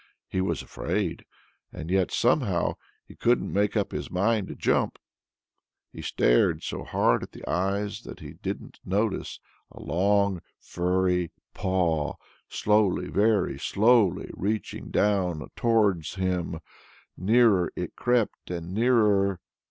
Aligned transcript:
He 0.27 0.41
was 0.41 0.63
afraid, 0.63 1.25
and 1.71 1.91
yet 1.91 2.09
somehow 2.09 2.77
he 3.05 3.15
couldn't 3.15 3.53
make 3.53 3.77
up 3.77 3.91
his 3.91 4.09
mind 4.09 4.47
to 4.47 4.55
jump. 4.55 4.97
He 5.91 6.01
stared 6.01 6.63
so 6.63 6.83
hard 6.83 7.21
at 7.21 7.33
the 7.33 7.47
eyes 7.47 8.01
that 8.01 8.19
he 8.19 8.33
didn't 8.33 8.79
notice 8.83 9.39
a 9.69 9.79
long 9.79 10.41
furry 10.59 11.29
paw 11.53 12.15
slowly, 12.49 13.09
very 13.09 13.59
slowly, 13.59 14.31
reaching 14.33 14.89
down 14.89 15.47
towards 15.55 16.15
him. 16.15 16.61
Nearer 17.15 17.71
it 17.75 17.95
crept 17.95 18.49
and 18.49 18.73
nearer. 18.73 19.39